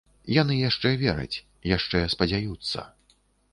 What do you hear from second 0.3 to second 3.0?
Яны яшчэ вераць, яшчэ спадзяюцца.